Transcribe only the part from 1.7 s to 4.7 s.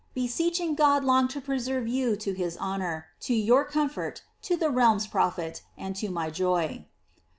you to hi9 honour, to your comfort, to